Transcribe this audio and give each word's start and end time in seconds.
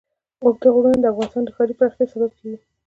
اوږده 0.43 0.67
غرونه 0.75 0.97
د 1.01 1.05
افغانستان 1.11 1.43
د 1.45 1.49
ښاري 1.55 1.73
پراختیا 1.79 2.05
سبب 2.13 2.31
کېږي. 2.39 2.57